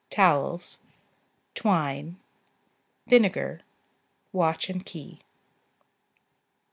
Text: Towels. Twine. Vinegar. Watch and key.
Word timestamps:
Towels. 0.09 0.79
Twine. 1.53 2.17
Vinegar. 3.05 3.61
Watch 4.33 4.67
and 4.67 4.83
key. 4.83 5.21